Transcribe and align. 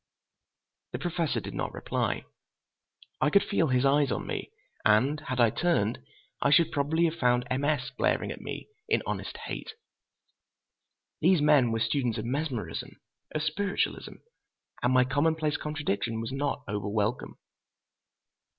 The 0.93 0.97
Professor 0.97 1.39
did 1.39 1.53
not 1.53 1.73
reply. 1.75 2.25
I 3.21 3.29
could 3.29 3.43
feel 3.43 3.67
his 3.67 3.85
eyes 3.85 4.11
on 4.11 4.25
me, 4.25 4.49
and 4.83 5.19
had 5.19 5.39
I 5.39 5.51
turned, 5.51 5.99
I 6.41 6.49
should 6.49 6.71
probably 6.71 7.05
had 7.05 7.13
found 7.19 7.45
M. 7.51 7.63
S. 7.63 7.91
glaring 7.91 8.31
at 8.31 8.41
me 8.41 8.67
in 8.89 9.03
honest 9.05 9.37
hate. 9.37 9.73
These 11.19 11.39
men 11.43 11.71
were 11.71 11.79
students 11.79 12.17
of 12.17 12.25
mesmerism, 12.25 12.99
of 13.35 13.43
spiritualism, 13.43 14.13
and 14.81 14.91
my 14.91 15.03
commonplace 15.05 15.57
contradiction 15.57 16.19
was 16.19 16.31
not 16.31 16.63
over 16.67 16.89
welcome. 16.89 17.37